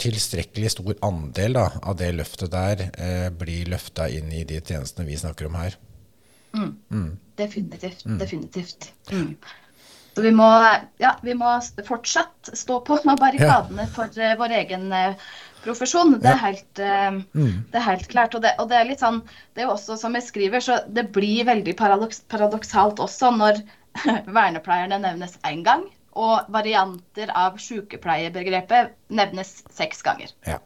tilstrekkelig 0.05 0.75
stor 0.75 0.95
andel 1.07 1.57
da, 1.57 1.67
av 1.83 1.99
det 2.01 2.13
løftet 2.17 2.53
der 2.53 2.87
eh, 2.93 3.29
blir 3.33 3.71
løfta 3.73 4.09
inn 4.13 4.33
i 4.35 4.45
de 4.49 4.61
tjenestene 4.61 5.07
vi 5.09 5.19
snakker 5.21 5.49
om 5.49 5.61
her. 5.63 5.79
Definitivt. 7.37 8.05
Definitivt. 8.21 8.93
Mm. 9.11 9.35
Så 10.15 10.23
vi 10.23 10.31
må, 10.35 10.47
ja, 11.03 11.17
vi 11.27 11.35
må 11.35 11.57
fortsatt 11.87 12.53
stå 12.55 12.79
på 12.87 12.99
barrikadene 13.23 13.89
for 13.95 14.11
uh, 14.21 14.37
vår 14.39 14.55
egen 14.61 14.87
uh, 14.95 15.33
profesjon. 15.65 16.19
Det 16.23 16.31
er 16.31 16.41
helt, 16.43 16.83
eh, 16.83 17.19
det 17.35 17.81
er 17.81 17.87
helt 17.87 18.09
klart. 18.13 18.37
Og 18.37 18.45
det, 18.45 18.55
og 18.61 18.69
det 18.71 18.79
er 18.79 18.91
litt 18.91 19.03
sånn, 19.03 19.23
det 19.55 19.65
er 19.65 19.69
jo 19.69 19.75
også 19.75 19.97
som 20.01 20.17
jeg 20.17 20.27
skriver, 20.27 20.65
så 20.65 20.79
det 20.93 21.09
blir 21.15 21.47
veldig 21.49 21.75
paradoks, 21.79 22.21
paradoksalt 22.33 23.01
også 23.03 23.33
når 23.39 23.63
vernepleierne 24.37 25.01
nevnes 25.03 25.39
én 25.49 25.65
gang, 25.67 25.87
og 26.15 26.47
varianter 26.53 27.33
av 27.35 27.57
sykepleierbegrepet 27.63 28.93
nevnes 29.09 29.57
seks 29.73 30.05
ganger. 30.05 30.31
Ja, 30.47 30.61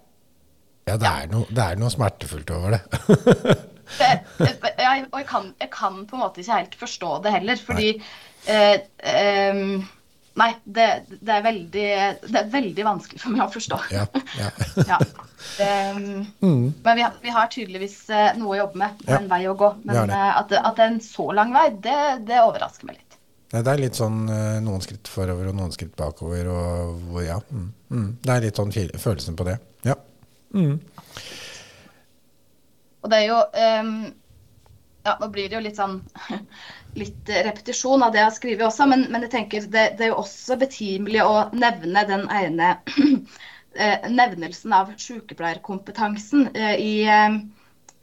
ja 0.88 0.96
det, 1.00 1.10
er 1.10 1.28
noe, 1.32 1.48
det 1.52 1.64
er 1.64 1.80
noe 1.80 1.92
smertefullt 1.92 2.50
over 2.56 2.76
det. 2.76 2.80
det, 3.98 4.10
jeg, 4.38 5.04
og 5.10 5.20
jeg 5.20 5.28
kan, 5.28 5.52
jeg 5.60 5.70
kan 5.74 6.02
på 6.08 6.16
en 6.16 6.24
måte 6.24 6.42
ikke 6.42 6.58
helt 6.62 6.80
forstå 6.80 7.12
det 7.24 7.36
heller, 7.36 7.62
fordi 7.68 7.92
eh, 8.48 8.74
um, 9.52 9.78
Nei, 10.38 10.52
det, 10.62 10.84
det, 11.10 11.32
er 11.34 11.40
veldig, 11.42 11.86
det 12.30 12.36
er 12.38 12.50
veldig 12.52 12.84
vanskelig 12.86 13.18
for 13.18 13.34
meg 13.34 13.40
å 13.42 13.50
forstå. 13.50 13.78
ja, 13.90 14.04
ja. 14.38 14.50
Ja. 14.92 14.98
Em, 15.64 16.28
Men 16.38 16.94
vi 16.94 17.02
har, 17.02 17.16
vi 17.24 17.32
har 17.34 17.50
tydeligvis 17.50 17.96
eh, 18.14 18.36
noe 18.38 18.52
å 18.54 18.60
jobbe 18.60 18.78
med, 18.84 19.02
en 19.16 19.26
vei 19.30 19.40
å 19.50 19.56
gå. 19.58 19.72
Men 19.82 20.12
at, 20.14 20.54
at 20.54 20.78
det 20.78 20.84
er 20.84 20.92
en 20.92 21.00
så 21.02 21.26
lang 21.34 21.50
vei, 21.56 21.64
det, 21.82 21.98
det 22.28 22.38
overrasker 22.44 22.86
meg 22.86 23.00
litt. 23.00 23.18
Nei, 23.50 23.64
det 23.64 23.72
er 23.72 23.82
litt 23.82 23.98
sånn 23.98 24.20
noen 24.62 24.84
skritt 24.84 25.10
forover 25.10 25.50
og 25.50 25.58
noen 25.58 25.74
skritt 25.74 25.96
bakover. 25.98 26.52
Og 26.54 27.18
ja, 27.24 27.40
mm, 27.42 27.68
mm. 27.90 28.08
Det 28.22 28.36
er 28.36 28.46
litt 28.46 28.62
sånn 28.62 28.74
følelsen 28.76 29.38
på 29.38 29.48
det. 29.48 29.58
Ja. 30.56 30.78
Og 33.02 33.10
det 33.12 33.18
er 33.18 33.26
jo 33.28 33.40
um, 33.82 33.92
Ja, 35.06 35.14
nå 35.20 35.28
blir 35.32 35.48
det 35.48 35.58
jo 35.58 35.64
litt 35.64 35.78
sånn 35.78 36.00
Litt 37.00 37.30
repetisjon 37.30 38.02
av 38.02 38.14
det 38.14 38.22
jeg 38.22 38.26
har 38.26 38.34
skrevet 38.34 38.66
også, 38.66 38.88
men, 38.90 39.04
men 39.12 39.22
jeg 39.26 39.32
tenker 39.34 39.68
det, 39.70 39.84
det 39.98 40.06
er 40.06 40.10
jo 40.10 40.22
også 40.22 40.56
betimelig 40.58 41.20
å 41.22 41.44
nevne 41.54 42.02
den 42.08 42.24
ene 42.32 42.72
eh, 43.78 44.08
nevnelsen 44.10 44.74
av 44.74 44.90
sykepleierkompetansen. 44.98 46.48
Eh, 46.56 46.74
I, 46.82 46.92
eh, 47.06 47.36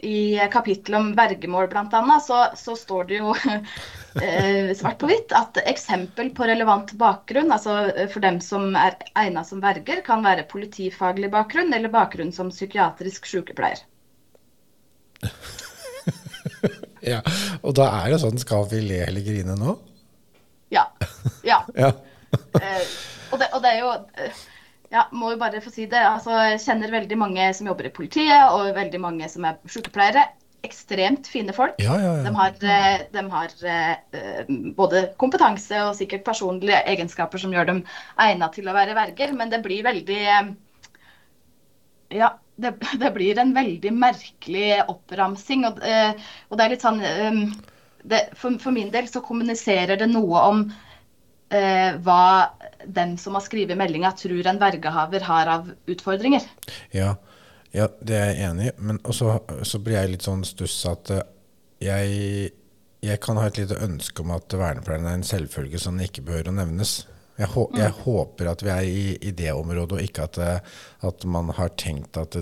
i 0.05 0.49
kapittelet 0.53 0.99
om 0.99 1.11
vergemål 1.17 1.67
bl.a. 1.71 2.19
Så, 2.23 2.39
så 2.55 2.75
står 2.77 3.07
det 3.09 3.19
jo 3.19 3.33
eh, 4.21 4.71
svart 4.77 4.99
på 5.01 5.09
hvitt 5.09 5.33
at 5.35 5.59
eksempel 5.65 6.31
på 6.35 6.47
relevant 6.47 6.93
bakgrunn, 6.99 7.51
altså 7.51 7.77
eh, 7.91 8.07
for 8.11 8.23
dem 8.25 8.39
som 8.43 8.75
er 8.79 8.97
egnet 9.17 9.49
som 9.49 9.63
verger, 9.63 10.03
kan 10.05 10.23
være 10.25 10.47
politifaglig 10.51 11.31
bakgrunn 11.33 11.73
eller 11.73 11.93
bakgrunn 11.93 12.33
som 12.35 12.53
psykiatrisk 12.53 13.27
sykepleier. 13.29 13.81
ja. 17.13 17.21
Og 17.63 17.75
da 17.77 17.87
er 18.03 18.11
det 18.11 18.17
sånn 18.21 18.37
Skal 18.41 18.65
vi 18.69 18.81
le 18.83 18.97
eller 19.07 19.23
grine 19.25 19.55
nå? 19.57 19.77
Ja. 20.73 20.89
ja. 21.45 21.63
Ja. 21.85 21.93
Eh, 22.59 22.83
og, 23.31 23.39
det, 23.39 23.47
og 23.55 23.61
det 23.63 23.69
er 23.71 23.79
jo 23.79 23.91
ja, 24.95 25.03
må 25.11 25.33
jo 25.33 25.41
bare 25.41 25.61
få 25.63 25.73
si 25.73 25.89
det. 25.91 25.99
altså 25.99 26.31
Jeg 26.53 26.63
kjenner 26.63 26.93
veldig 26.93 27.17
mange 27.19 27.49
som 27.57 27.67
jobber 27.67 27.89
i 27.89 27.93
politiet, 27.93 28.47
og 28.53 28.75
veldig 28.77 29.01
mange 29.03 29.27
som 29.31 29.47
er 29.47 29.59
sykepleiere. 29.71 30.23
Ekstremt 30.65 31.27
fine 31.29 31.53
folk. 31.53 31.75
Ja, 31.83 31.97
ja, 32.01 32.13
De 32.25 32.31
har, 32.33 32.55
eh, 32.63 33.03
de 33.11 33.23
har 33.33 33.51
eh, 33.69 34.53
både 34.77 35.03
kompetanse 35.21 35.81
og 35.83 35.97
sikkert 35.99 36.25
personlige 36.25 36.79
egenskaper 36.93 37.41
som 37.41 37.53
gjør 37.53 37.69
dem 37.69 37.83
egnet 38.23 38.55
til 38.57 38.71
å 38.71 38.77
være 38.77 38.95
verger, 38.97 39.35
men 39.37 39.51
det 39.51 39.61
blir 39.65 39.85
veldig 39.85 40.21
eh, 40.23 40.49
Ja, 42.15 42.31
det, 42.55 42.73
det 43.03 43.13
blir 43.13 43.41
en 43.41 43.53
veldig 43.57 43.93
merkelig 43.99 44.79
oppramsing. 44.87 45.67
Og, 45.69 45.83
og 45.83 46.57
det 46.57 46.65
er 46.65 46.73
litt 46.73 46.87
sånn 46.87 47.03
det, 48.05 48.27
for, 48.37 48.55
for 48.61 48.73
min 48.73 48.93
del 48.93 49.09
så 49.11 49.21
kommuniserer 49.25 49.99
det 49.99 50.07
noe 50.11 50.41
om 50.49 50.67
eh, 51.49 51.95
hva 52.05 52.55
den 52.85 53.15
som 53.21 53.37
har 53.37 53.45
skrevet 53.45 53.77
meldinga, 53.77 54.11
tror 54.17 54.47
en 54.47 54.61
vergehaver 54.61 55.25
har 55.27 55.51
av 55.57 55.71
utfordringer. 55.89 56.45
Ja, 56.95 57.15
ja, 57.75 57.89
det 58.01 58.15
er 58.17 58.29
jeg 58.31 58.49
enig 58.49 58.69
i. 58.69 58.75
Men 58.79 59.01
også, 59.03 59.39
så 59.67 59.81
blir 59.83 59.99
jeg 59.99 60.13
litt 60.13 60.27
sånn 60.27 60.45
stuss 60.47 60.77
at 60.89 61.11
eh, 61.13 61.25
jeg, 61.83 62.51
jeg 63.03 63.21
kan 63.23 63.39
ha 63.41 63.49
et 63.49 63.59
lite 63.59 63.81
ønske 63.83 64.23
om 64.23 64.31
at 64.35 64.53
vernepleieren 64.55 65.09
er 65.09 65.19
en 65.19 65.27
selvfølge 65.27 65.81
som 65.81 65.99
ikke 66.01 66.23
behøver 66.25 66.53
å 66.53 66.55
nevnes. 66.61 67.01
Jeg, 67.37 67.49
hå, 67.51 67.65
jeg 67.75 67.91
håper 68.05 68.47
at 68.53 68.61
vi 68.63 68.69
er 68.71 68.85
i, 68.87 69.05
i 69.27 69.31
det 69.35 69.51
området, 69.51 69.97
og 69.97 70.03
ikke 70.05 70.23
at, 70.29 70.37
eh, 70.39 70.75
at 71.09 71.25
man 71.27 71.49
har 71.57 71.73
tenkt 71.75 72.15
at 72.21 72.37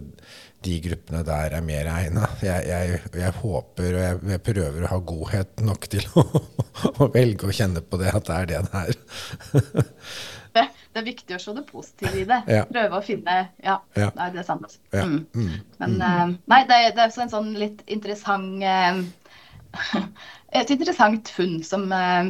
de 0.63 0.75
gruppene 0.85 1.23
der 1.27 1.55
er 1.57 1.63
mer 1.65 1.89
egna. 1.91 2.27
Jeg, 2.45 2.67
jeg, 2.69 2.99
jeg 3.19 3.33
håper, 3.41 3.97
og 3.97 4.29
jeg, 4.31 4.41
prøver 4.45 4.85
å 4.85 4.91
ha 4.93 4.99
godhet 5.09 5.63
nok 5.65 5.87
til 5.91 6.05
å, 6.15 6.23
å 7.03 7.09
velge 7.15 7.49
å 7.49 7.55
kjenne 7.57 7.81
på 7.83 7.99
det, 7.99 8.13
at 8.15 8.29
det 8.29 8.37
er 8.37 8.51
det 8.53 8.61
det 8.69 8.85
er. 8.85 8.95
Det, 10.53 10.61
det 10.93 10.99
er 11.01 11.05
viktig 11.07 11.33
å 11.33 11.39
se 11.41 11.53
det 11.57 11.63
positive 11.65 12.19
i 12.21 12.25
det. 12.29 12.35
Ja. 12.53 12.59
Prøve 12.69 12.99
å 12.99 13.01
finne 13.01 13.33
Ja, 13.65 13.79
Ja. 13.97 14.11
nei, 14.13 14.27
det 14.35 14.43
er 14.43 14.45
sant. 14.45 14.75
Ja. 14.93 15.07
Mm. 15.09 15.23
Mm. 15.33 15.55
Men 15.81 15.95
eh, 16.05 16.33
nei, 16.53 16.59
det, 16.69 16.75
er- 16.77 16.91
det 16.93 17.01
er 17.01 17.07
også 17.09 17.23
en 17.23 17.31
sånn 17.31 17.47
litt 17.57 17.81
interessant 17.89 18.61
eh, 18.61 18.99
Et 20.61 20.73
interessant 20.75 21.31
funn 21.33 21.55
som, 21.65 21.87
eh, 21.97 22.29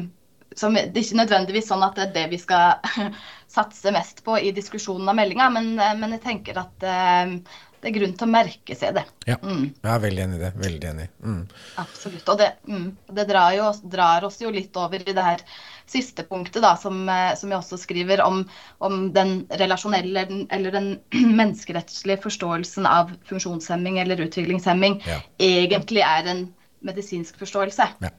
som 0.55 0.73
Det 0.73 0.85
er 0.95 1.03
ikke 1.03 1.21
nødvendigvis 1.23 1.67
sånn 1.71 1.83
at 1.85 1.95
det 1.95 2.07
er 2.09 2.13
det 2.13 2.25
vi 2.31 2.37
skal 2.41 2.79
satse 3.53 3.91
mest 3.93 4.23
på 4.25 4.37
i 4.41 4.51
diskusjonen 4.55 5.09
av 5.09 5.15
meldinga, 5.19 5.49
men, 5.53 5.73
eh, 5.79 5.93
men 5.99 6.11
jeg 6.17 6.23
tenker 6.23 6.57
at 6.61 6.83
eh, 6.89 7.35
det 7.83 7.89
er 7.91 7.95
grunn 7.97 8.13
til 8.15 8.27
å 8.29 8.31
merke 8.31 8.75
seg 8.79 8.93
det. 8.95 9.01
Ja, 9.27 9.35
Mm. 9.43 9.73
jeg 9.83 9.91
er 9.91 9.99
veldig 9.99 10.21
enig 10.23 10.37
i 10.37 10.43
det. 10.45 10.51
Veldig 10.55 10.87
enig. 10.93 11.07
Mm. 11.19 11.41
Absolutt. 11.81 12.29
Og 12.31 12.37
det, 12.39 12.47
mm, 12.69 12.85
det 13.17 13.25
drar, 13.27 13.51
jo, 13.57 13.65
drar 13.91 14.23
oss 14.23 14.37
jo 14.39 14.51
litt 14.55 14.77
over 14.79 15.03
i 15.03 15.13
det 15.17 15.25
her 15.25 15.43
siste 15.85 16.23
punktet, 16.23 16.61
da, 16.63 16.77
som, 16.79 17.01
eh, 17.11 17.33
som 17.35 17.51
jeg 17.51 17.59
også 17.59 17.77
skriver 17.81 18.23
om, 18.23 18.45
om 18.79 19.11
den 19.11 19.33
relasjonelle 19.51 20.07
eller 20.23 20.25
den- 20.31 20.47
eller 20.49 20.71
den 20.71 20.89
menneskerettslige 21.41 22.21
forståelsen 22.23 22.87
av 22.87 23.11
funksjonshemming 23.27 23.99
eller 23.99 24.23
utviklingshemming 24.29 25.01
Ja. 25.05 25.19
egentlig 25.43 26.01
er 26.07 26.31
en 26.31 26.45
medisinsk 26.81 27.35
forståelse. 27.39 27.89
Ja. 27.99 28.09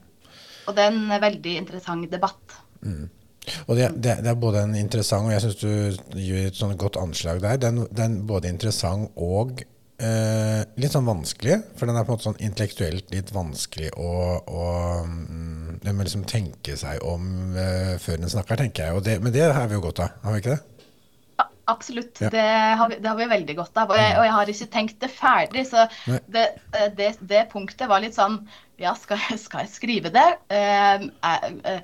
Og 0.65 0.75
det 0.75 0.85
er 0.85 0.95
en 0.95 1.21
veldig 1.21 1.59
interessant 1.61 2.09
debatt. 2.11 2.57
Og 3.67 3.77
det, 3.77 3.91
det, 4.01 4.17
det 4.25 4.31
er 4.31 4.41
både 4.41 4.65
en 4.65 4.75
interessant, 4.77 5.27
og 5.27 5.35
jeg 5.35 5.43
syns 5.43 5.61
du 5.61 6.17
gir 6.17 6.47
et 6.47 6.57
sånn 6.57 6.75
godt 6.81 6.99
anslag 7.01 7.41
der. 7.43 7.59
Den, 7.61 7.83
den 7.93 8.19
både 8.29 8.49
interessant 8.49 9.13
og 9.21 9.61
eh, 10.01 10.61
litt 10.81 10.95
sånn 10.95 11.07
vanskelig. 11.07 11.59
For 11.77 11.89
den 11.89 11.97
er 11.97 12.05
på 12.05 12.13
en 12.13 12.17
måte 12.17 12.29
sånn 12.29 12.41
intellektuelt 12.43 13.13
litt 13.13 13.33
vanskelig 13.35 13.91
å, 13.97 14.13
å 14.41 14.69
Den 15.85 15.97
må 15.97 16.05
liksom 16.05 16.25
tenke 16.29 16.77
seg 16.79 17.03
om 17.05 17.57
eh, 17.59 17.95
før 18.01 18.23
den 18.23 18.33
snakker, 18.33 18.61
tenker 18.61 18.89
jeg. 18.89 18.97
Og 18.97 19.05
det, 19.05 19.19
men 19.23 19.35
det 19.35 19.49
har 19.53 19.69
vi 19.69 19.77
jo 19.77 19.85
godt 19.85 20.05
av, 20.05 20.17
har 20.25 20.35
vi 20.35 20.43
ikke 20.43 20.55
det? 20.57 20.63
Absolutt. 21.65 22.19
Ja. 22.21 22.29
Det, 22.29 22.41
har 22.77 22.89
vi, 22.89 22.97
det 23.01 23.09
har 23.09 23.17
vi 23.17 23.25
veldig 23.25 23.55
godt 23.57 23.79
av. 23.81 23.89
Og 23.89 23.97
jeg, 23.97 24.11
og 24.19 24.25
jeg 24.27 24.33
har 24.35 24.51
ikke 24.53 24.67
tenkt 24.73 24.99
det 25.01 25.09
ferdig. 25.09 25.63
Så 25.65 25.87
det, 26.29 26.45
eh, 26.77 26.91
det, 26.97 27.15
det 27.25 27.47
punktet 27.53 27.89
var 27.89 28.03
litt 28.03 28.17
sånn 28.17 28.43
Ja, 28.81 28.95
skal, 28.99 29.21
jeg- 29.29 29.39
skal 29.39 29.65
jeg 29.65 29.73
skrive 29.75 30.11
det? 30.13 30.27
Uh, 30.51 31.07
uh, 31.23 31.79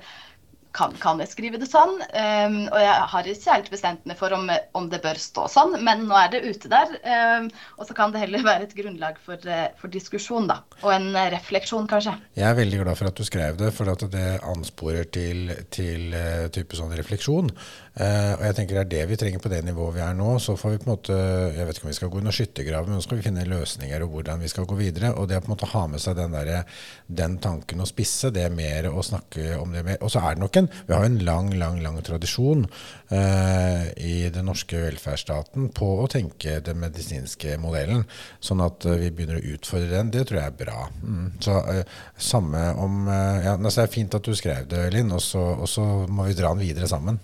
kan, 0.72 0.94
kan 1.00 1.20
jeg 1.20 1.28
skrive 1.28 1.58
det 1.60 1.68
sånn? 1.68 1.98
Um, 2.00 2.54
og 2.72 2.78
jeg 2.80 2.92
har 3.12 3.26
ikke 3.28 3.52
helt 3.52 3.66
bestemt 3.72 4.06
meg 4.08 4.16
for 4.16 4.32
om, 4.32 4.48
om 4.78 4.86
det 4.92 5.02
bør 5.04 5.18
stå 5.20 5.44
sånn, 5.52 5.74
men 5.84 6.06
nå 6.08 6.16
er 6.16 6.30
det 6.32 6.40
ute 6.46 6.70
der. 6.72 6.94
Um, 7.04 7.50
og 7.76 7.88
så 7.88 7.96
kan 7.96 8.14
det 8.14 8.22
heller 8.24 8.44
være 8.46 8.64
et 8.68 8.72
grunnlag 8.78 9.18
for, 9.22 9.36
eh, 9.44 9.66
for 9.80 9.92
diskusjon, 9.92 10.48
da. 10.48 10.62
Og 10.80 10.94
en 10.94 11.10
eh, 11.12 11.28
refleksjon, 11.34 11.88
kanskje. 11.90 12.14
Jeg 12.40 12.48
er 12.48 12.56
veldig 12.56 12.80
glad 12.86 13.00
for 13.02 13.10
at 13.12 13.20
du 13.20 13.28
skrev 13.28 13.60
det, 13.60 13.68
for 13.76 13.92
at 13.92 14.06
det 14.14 14.26
ansporer 14.48 15.08
til, 15.12 15.52
til 15.74 16.16
uh, 16.16 16.48
type 16.56 16.78
sånn 16.78 16.96
refleksjon. 16.96 17.52
Eh, 17.92 18.32
og 18.38 18.42
jeg 18.46 18.56
tenker 18.56 18.78
det 18.78 18.82
er 18.86 18.92
det 18.92 19.02
vi 19.10 19.16
trenger 19.20 19.40
på 19.42 19.50
det 19.52 19.58
nivået 19.66 19.98
vi 19.98 20.02
er 20.04 20.14
nå. 20.16 20.30
Så 20.40 20.56
får 20.56 20.74
vi 20.74 20.80
på 20.80 20.88
en 20.88 20.94
måte, 20.94 21.16
Jeg 21.52 21.66
vet 21.66 21.76
ikke 21.76 21.86
om 21.86 21.92
vi 21.92 21.98
skal 21.98 22.08
gå 22.08 22.20
under 22.20 22.30
noen 22.30 22.38
skyttergrav, 22.38 22.88
men 22.88 22.96
nå 22.96 23.04
skal 23.04 23.18
vi 23.18 23.26
finne 23.26 23.48
løsninger 23.48 24.04
og 24.04 24.14
hvordan 24.16 24.40
vi 24.40 24.52
skal 24.52 24.68
gå 24.68 24.78
videre. 24.78 25.12
Og 25.12 25.28
det 25.28 25.36
å 25.36 25.44
på 25.44 25.50
en 25.50 25.54
måte 25.54 25.70
ha 25.74 25.84
med 25.92 26.00
seg 26.02 26.16
den, 26.16 26.32
der, 26.32 26.64
den 27.06 27.36
tanken 27.42 27.84
å 27.84 27.88
spisse 27.88 28.32
det 28.32 28.46
er 28.46 28.54
mer 28.54 28.88
å 28.88 29.04
snakke 29.04 29.58
om 29.60 29.74
det 29.76 29.84
mer. 29.84 29.98
Og 30.00 30.12
så 30.12 30.22
er 30.22 30.36
det 30.36 30.44
nok 30.44 30.60
en. 30.60 30.70
Vi 30.88 30.96
har 30.96 31.04
en 31.04 31.18
lang, 31.26 31.52
lang, 31.60 31.80
lang 31.84 31.98
tradisjon 32.02 32.64
uh, 32.64 33.84
i 34.00 34.14
den 34.32 34.48
norske 34.48 34.80
velferdsstaten 34.80 35.68
på 35.76 35.90
å 36.00 36.08
tenke 36.10 36.60
den 36.64 36.80
medisinske 36.80 37.58
modellen. 37.60 38.06
Sånn 38.42 38.62
at 38.64 38.86
eh, 38.88 38.98
vi 39.02 39.10
begynner 39.12 39.38
å 39.38 39.52
utfordre 39.54 39.90
den, 39.92 40.12
det 40.14 40.24
tror 40.28 40.40
jeg 40.40 40.52
er 40.52 40.56
bra. 40.56 40.86
Mm. 41.02 41.26
Så 41.44 41.58
uh, 41.60 42.00
samme 42.16 42.70
om 42.80 43.04
ja, 43.12 43.56
Det 43.60 43.72
er 43.82 43.90
fint 43.90 44.14
at 44.14 44.24
du 44.24 44.32
skrev 44.36 44.66
det, 44.70 44.86
Linn, 44.94 45.12
og 45.12 45.20
så 45.22 45.84
må 46.08 46.28
vi 46.28 46.38
dra 46.38 46.52
den 46.54 46.64
videre 46.64 46.88
sammen. 46.90 47.18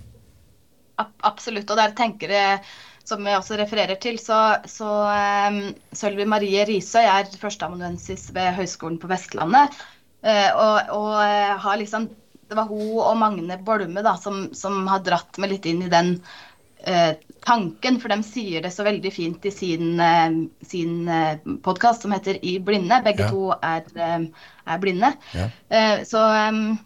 Absolutt. 0.99 1.71
Og 1.71 1.79
der 1.79 1.95
tenker 1.99 2.33
jeg 2.35 2.61
som 3.09 3.25
jeg 3.25 3.41
også 3.41 3.57
refererer 3.61 3.99
til, 4.03 4.19
så, 4.21 4.39
så 4.69 4.89
um, 5.49 5.61
Sølvi 5.97 6.27
Marie 6.29 6.65
Risøy 6.69 7.07
er 7.07 7.31
førsteamanuensis 7.41 8.29
ved 8.37 8.53
Høgskolen 8.59 8.99
på 9.01 9.09
Vestlandet. 9.11 9.77
Uh, 10.25 10.51
og, 10.53 10.91
og 10.97 11.13
uh, 11.15 11.55
har 11.63 11.79
liksom 11.79 12.09
Det 12.49 12.57
var 12.57 12.67
hun 12.67 12.97
og 13.05 13.17
Magne 13.21 13.59
Bolme 13.61 14.03
da, 14.03 14.15
som, 14.17 14.49
som, 14.57 14.87
har 14.89 15.03
dratt 15.05 15.37
meg 15.39 15.53
litt 15.53 15.67
inn 15.69 15.83
i 15.85 15.91
den 15.93 16.15
uh, 16.89 17.13
tanken, 17.45 17.99
for 18.01 18.13
de 18.13 18.25
sier 18.25 18.65
det 18.65 18.73
så 18.73 18.87
veldig 18.87 19.13
fint 19.13 19.45
i 19.47 19.53
sin, 19.53 20.01
sin 20.65 21.11
podkast 21.65 22.05
som 22.05 22.13
heter 22.17 22.41
I 22.43 22.57
blinde. 22.65 22.99
Begge 23.05 23.29
ja. 23.29 23.33
to 23.33 23.53
er, 23.61 24.25
er 24.65 24.81
blinde. 24.83 25.13
Ja. 25.37 25.47
så 26.09 26.25
um, 26.51 26.79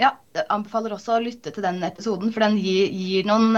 ja, 0.00 0.14
jeg 0.34 0.46
anbefaler 0.50 0.96
også 0.96 1.16
å 1.16 1.22
lytte 1.22 1.52
til 1.54 1.64
den 1.64 1.82
episoden, 1.86 2.32
for 2.32 2.44
den 2.46 2.56
gir, 2.60 2.88
gir 2.90 3.28
noen 3.28 3.54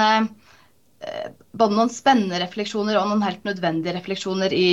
Eh, 1.02 1.30
både 1.52 1.74
noen 1.74 1.90
spennende 1.90 2.38
refleksjoner 2.44 2.96
og 3.00 3.08
noen 3.10 3.24
helt 3.26 3.42
nødvendige 3.46 3.96
refleksjoner 3.96 4.54
i, 4.54 4.68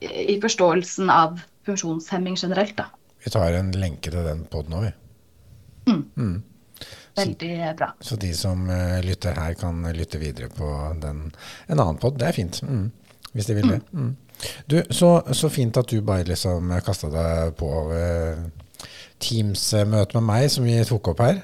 i 0.00 0.36
forståelsen 0.40 1.12
av 1.12 1.42
funksjonshemming 1.68 2.38
generelt. 2.40 2.76
Da. 2.78 2.88
Vi 3.24 3.32
tar 3.32 3.56
en 3.58 3.72
lenke 3.76 4.12
til 4.12 4.24
den 4.24 4.46
poden 4.48 4.78
òg, 4.78 4.86
vi. 4.86 4.92
Mm. 5.92 6.02
Mm. 6.16 6.34
Veldig 7.14 7.52
bra. 7.78 7.90
Så 8.00 8.16
de 8.20 8.32
som 8.34 8.64
uh, 8.70 8.98
lytter 9.04 9.36
her, 9.36 9.54
kan 9.60 9.84
lytte 9.94 10.18
videre 10.18 10.48
på 10.50 10.70
den, 11.02 11.26
en 11.68 11.78
annen 11.78 12.00
pod. 12.00 12.16
Det 12.18 12.30
er 12.30 12.36
fint. 12.36 12.62
Mm. 12.64 12.88
Hvis 13.34 13.50
de 13.50 13.58
vil 13.58 13.68
det. 13.68 13.80
Mm. 13.92 14.08
Mm. 14.08 14.48
Du, 14.66 14.78
så, 14.90 15.10
så, 15.36 15.50
fint 15.52 15.76
at 15.78 15.92
du 15.92 16.00
bare 16.04 16.26
liksom 16.26 16.72
kasta 16.84 17.12
deg 17.12 17.54
på 17.60 17.70
uh, 17.92 18.40
Teams-møte 19.22 20.18
med 20.18 20.26
meg, 20.26 20.48
som 20.52 20.66
vi 20.66 20.78
tok 20.88 21.12
opp 21.14 21.22
her. 21.24 21.38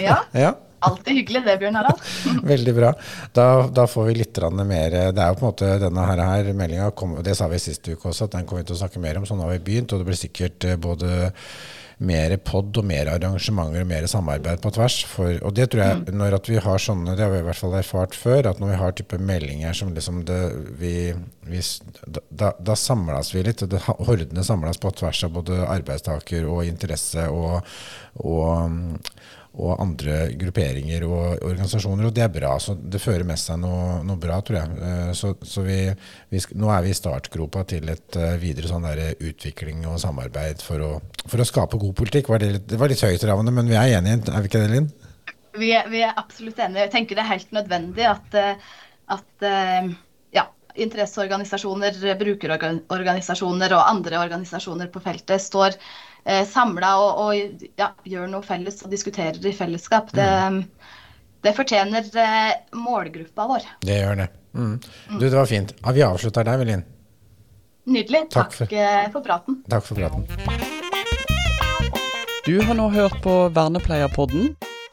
Ja. 0.00 0.20
ja. 0.46 0.54
Alltid 0.84 1.16
hyggelig 1.16 1.44
det, 1.46 1.54
Bjørn 1.62 1.78
Harald. 1.78 2.00
Veldig 2.52 2.74
bra. 2.76 2.90
Da, 3.36 3.46
da, 3.72 3.86
får 3.88 4.10
vi 4.10 4.16
litt 4.18 4.40
mer 4.68 4.96
Det 5.16 5.22
er 5.22 5.30
jo 5.30 5.38
på 5.38 5.46
en 5.46 5.50
måte 5.52 5.70
denne 5.80 6.08
her, 6.10 6.24
her 6.28 6.50
meldinga, 6.56 6.90
det 7.24 7.36
sa 7.38 7.48
vi 7.48 7.60
sist 7.62 7.88
uke 7.88 8.10
også, 8.10 8.28
at 8.28 8.36
den 8.36 8.48
kommer 8.48 8.64
vi 8.64 8.68
til 8.68 8.76
å 8.76 8.82
snakke 8.82 9.00
mer 9.00 9.20
om. 9.20 9.26
Så 9.28 9.36
nå 9.36 9.46
har 9.46 9.56
vi 9.56 9.64
begynt, 9.70 9.92
og 9.92 10.02
det 10.02 10.08
blir 10.10 10.20
sikkert 10.20 10.68
eh, 10.68 10.76
både 10.80 11.32
mer 11.98 12.34
pod 12.42 12.76
og 12.80 12.86
mer 12.88 13.10
arrangementer 13.12 13.84
og 13.84 13.90
mer 13.90 14.06
samarbeid 14.10 14.62
på 14.62 14.72
tvers. 14.74 14.98
For, 15.08 15.36
og 15.46 15.54
det 15.56 15.68
tror 15.72 15.84
jeg, 15.84 16.00
mm. 16.02 16.10
når 16.18 16.38
vi 16.48 16.58
har 16.64 16.82
sånne, 16.82 17.14
det 17.16 17.26
har 17.26 17.32
vi 17.34 17.42
i 17.42 17.46
hvert 17.46 17.60
fall 17.60 17.76
erfart 17.78 18.18
før, 18.18 18.50
at 18.50 18.62
når 18.62 18.72
vi 18.72 18.80
har 18.80 18.96
type 18.98 19.20
meldinger 19.22 19.76
som 19.76 19.94
liksom 19.94 20.24
det, 20.28 20.40
vi, 20.80 20.94
vi, 21.46 21.62
da, 22.30 22.52
da, 22.58 22.78
samles 22.78 23.34
vi 23.34 23.44
litt. 23.46 23.64
Det, 23.70 23.82
hordene 23.86 24.46
samles 24.46 24.80
på 24.82 24.92
tvers 24.98 25.24
av 25.26 25.36
både 25.38 25.62
arbeidstaker 25.68 26.48
og 26.50 26.64
interesse 26.66 27.28
og, 27.30 27.62
og 28.22 28.98
og 29.54 29.78
andre 29.78 30.16
grupperinger 30.38 31.04
og 31.06 31.44
organisasjoner, 31.46 32.08
og 32.08 32.14
det 32.16 32.24
er 32.24 32.32
bra. 32.32 32.56
så 32.58 32.74
Det 32.74 33.00
fører 33.02 33.22
med 33.26 33.38
seg 33.38 33.60
noe, 33.62 34.00
noe 34.06 34.18
bra, 34.20 34.40
tror 34.42 34.58
jeg. 34.58 34.78
Eh, 34.88 35.12
så, 35.14 35.34
så 35.46 35.62
vi, 35.66 35.78
vi, 36.32 36.42
nå 36.58 36.72
er 36.74 36.82
vi 36.82 36.90
i 36.90 36.98
startgropa 36.98 37.62
til 37.70 37.92
et 37.92 38.18
uh, 38.18 38.34
videre 38.42 38.70
sånn 38.70 38.86
der 38.88 39.14
utvikling 39.14 39.84
og 39.86 40.00
samarbeid 40.02 40.64
for 40.64 40.82
å, 40.82 40.92
for 41.22 41.42
å 41.42 41.46
skape 41.46 41.78
god 41.80 41.94
politikk. 42.00 42.32
Var 42.34 42.42
det, 42.42 42.50
litt, 42.56 42.66
det 42.72 42.80
var 42.80 42.90
litt 42.90 43.04
høytravende, 43.06 43.54
men 43.54 43.70
vi 43.70 43.78
er 43.78 43.98
enige, 44.00 44.24
er 44.26 44.42
vi 44.42 44.50
ikke 44.50 44.64
det, 44.64 44.72
Linn? 44.74 44.90
Vi 45.54 45.70
vi 45.90 46.02
er, 46.02 46.16
absolutt 46.18 46.58
enige. 46.58 46.88
Jeg 46.88 46.94
tenker 46.96 47.18
det 47.18 47.22
er 47.22 47.34
helt 47.36 47.54
nødvendig 47.54 48.08
at, 48.10 48.40
eh, 48.40 48.74
at 49.14 49.46
interesseorganisasjoner, 50.74 51.98
brukerorganisasjoner 52.18 53.74
og 53.76 53.84
andre 53.88 54.18
organisasjoner 54.24 54.90
på 54.92 55.02
feltet 55.04 55.42
står 55.42 55.76
eh, 56.24 56.42
samla 56.48 56.94
og, 57.00 57.20
og 57.24 57.68
ja, 57.80 57.92
gjør 58.08 58.30
noe 58.32 58.46
felles 58.46 58.82
og 58.82 58.92
diskuterer 58.92 59.38
i 59.46 59.54
fellesskap. 59.54 60.10
Det, 60.14 60.26
mm. 60.26 60.60
det 61.46 61.54
fortjener 61.56 62.10
eh, 62.24 62.50
målgruppa 62.78 63.48
vår. 63.54 63.70
Det 63.84 64.00
gjør 64.00 64.20
det. 64.24 64.28
Mm. 64.54 64.74
mm. 64.74 65.18
Du, 65.18 65.28
det 65.28 65.36
var 65.36 65.50
fint. 65.50 65.74
Ja, 65.80 65.94
vi 65.96 66.06
avslutter 66.06 66.46
der, 66.46 66.60
Velin. 66.62 66.84
Nydelig. 67.84 68.26
Takk, 68.32 68.54
Takk 68.54 68.60
for, 68.62 68.76
eh, 68.80 69.08
for 69.12 69.26
praten. 69.26 69.62
Takk 69.70 69.84
for 69.84 70.00
praten. 70.00 70.28
Du 72.44 72.58
har 72.60 72.76
nå 72.76 72.90
hørt 72.92 73.22
på 73.24 73.48
Vernepleierpodden. 73.56 74.54